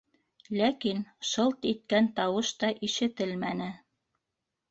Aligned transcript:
Ләкин 0.59 1.01
шылт 1.31 1.67
иткән 1.73 2.09
тауыш 2.19 2.51
та 2.63 2.71
ишетелмәне. 2.87 3.71